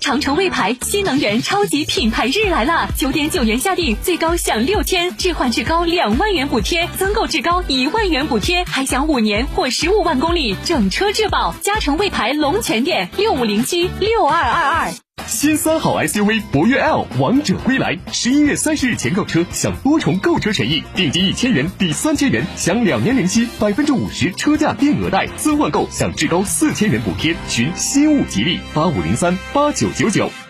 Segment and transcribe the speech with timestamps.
[0.00, 2.88] 长城魏牌新能源超级品牌日来了！
[2.96, 11.54] 九点九元下定，最高享六千，置换至高两万元补贴，增购至高一万元补贴，还享五年或十五万公里整车质保。
[11.60, 15.09] 嘉诚魏牌龙泉店六五零七六二二二。
[15.30, 27.36] 新三好 SUV 博越 L 王者归来，十一月三十日前购车享多重购车权益，定金一千元抵三千元，享两年零息，百分之五十车价定额贷，增换购享至高四千元补贴。
[27.48, 30.49] 寻新物吉利八五零三八九九九。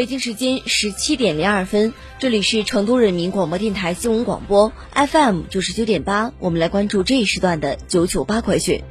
[0.00, 8.82] 北京时间十七点零二分，这里是成都人民广播电台新闻广播 FM 九十九点八，我们来关注这一时段的九九八快讯。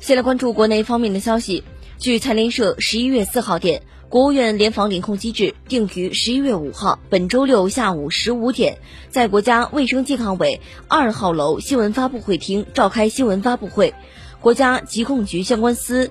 [0.00, 1.62] 先来关注国内方面的消息，
[1.98, 3.82] 据财联社十一月四号电。
[4.12, 8.76] 国务院联防联控机制定于十一月五号，本周六下午十五点，
[9.08, 13.94] 在国家卫生健康委二号楼新闻发布会厅召开新闻发布会。
[14.42, 16.10] 国家疾控局相关司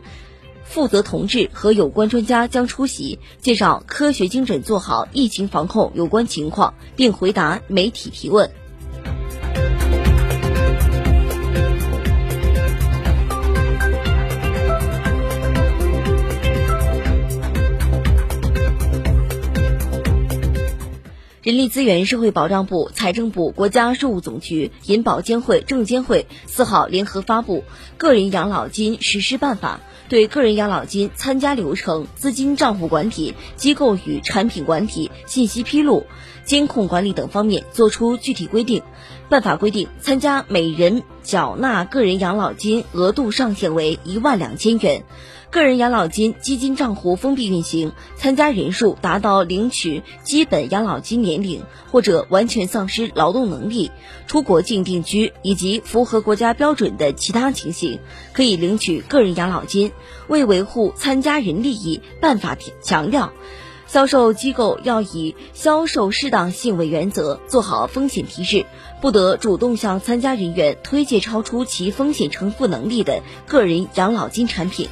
[0.64, 8.50] 负责同志和有关专家将出席，介绍科学精准做好疫情防控有关情况，并回答媒体提问。
[21.52, 27.58] 人力资源社会保障部、财政部、国家税务总局、银保监会、证监会四号联合发布
[27.98, 36.06] 《个人养老金实施办法》，对个人养老金参加流程、资金账户管理、机构与产品管理、信息披露、
[36.46, 38.82] 监控管理等方面作出具体规定。
[39.28, 45.04] 办法规定，参加每人缴纳个人养老金额度上限为一万两千元。
[45.52, 53.92] 个人养老金基金账户封闭运行，参加人数达到领取基本养老金年龄或者完全丧失劳动能力、
[54.28, 58.00] 出国境定居以及符合国家标准的其他情形，
[58.32, 59.92] 可以领取个人养老金。
[60.30, 63.34] 为维护参加人利益，办法强调，
[63.88, 68.66] 销售机构要以销售适当性为原则，做好风险提示，
[69.02, 74.88] 不得主动向参加人员推介超出其风险承负能力的个人养老金产品。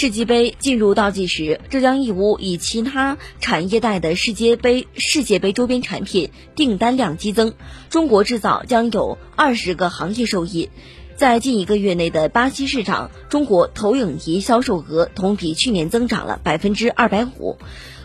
[0.00, 7.52] 世界杯进入倒计时，浙江义乌以其他产业带的世界杯世界杯周边产品订单量激增，
[7.90, 10.70] 中国制造将有二十个行业受益。
[11.16, 17.58] 在近一个月内的巴西市场，中国投影仪销售额同比去年增长了百分之二百五，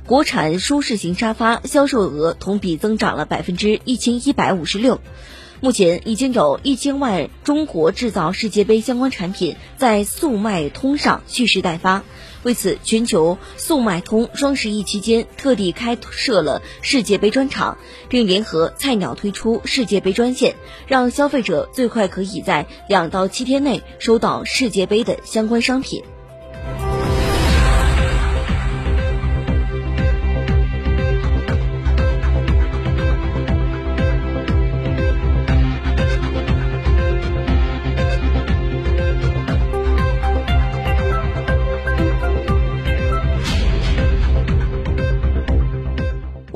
[0.06, 5.00] 国产舒适型沙发销售额同比增长了百分之一千一百五十六。
[5.66, 12.04] 目前已经有一千万中国制造世界杯相关产品在速卖通上蓄势待发。
[12.44, 17.80] 为此，全球速卖通双十一期间特地开设了世界杯专场，
[18.10, 20.54] 并联合菜鸟推出世界杯专线，
[20.86, 26.04] 让消费者最快可以在两到七天内收到世界杯的相关商品。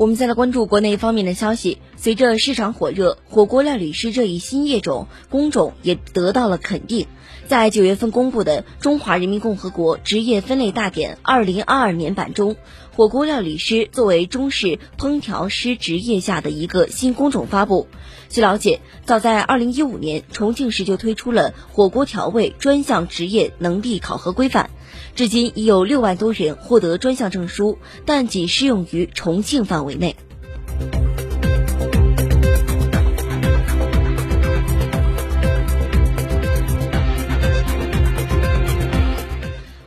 [0.00, 1.76] 我们再来关注国内方面的消息。
[1.98, 7.06] 随着市场火热，火锅料理师这一新业种工种也得到了肯定。
[7.46, 12.56] 在九月份公布的《中华人民共和国职业分类大典（二零二二年版）》中，
[12.96, 17.86] 火锅料理师作为中式烹调师职业下的一个新工种发布。
[18.30, 24.70] 据了解，早在二零一五年，重庆市就推出了火锅调味专项职业能力考核规范。
[25.14, 30.16] 至今已有六万多人获得专项证书，但仅适用于重庆范围内。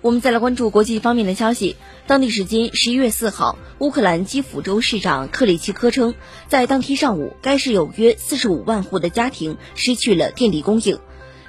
[0.01, 1.77] 我们再来关注国际方面的消息。
[2.05, 6.13] 当地时间十一月四号，乌克兰基辅州市长克里奇科称，
[6.49, 10.99] 在当天上午，该市有约四十五万户的家庭失去了电力供应。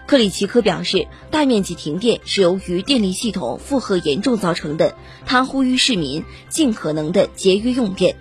[0.06, 4.94] 克里奇科表示，大面积停电是由于电力系统负荷严重造成的。
[5.24, 8.16] 他呼吁市民尽可能的节约用电。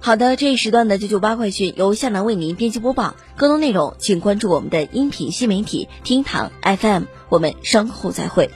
[0.00, 3.14] 好的，这一时段的九九八快讯由夏楠为您编辑播报。
[3.36, 7.04] 更多内容请关注我们的音频新媒体厅堂 FM。
[7.30, 8.50] 我们稍后再会。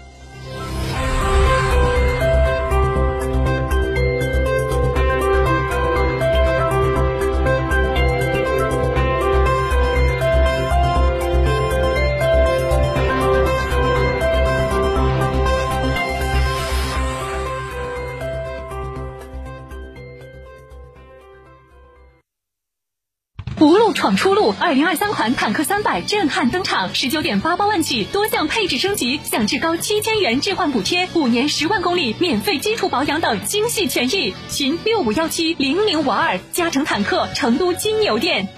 [23.58, 34.32] 不路闯出路，二零二三款坦克三百震撼登场，十九点八八万起，多项配置升级，享至高七千元置换补贴，五年十万公里免费基础保养等精细权益。
[34.48, 38.57] 寻六五幺七零零五二，加成坦克成都金牛店。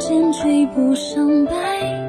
[0.00, 2.07] 时间追不上白